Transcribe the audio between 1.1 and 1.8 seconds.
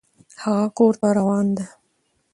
روان ده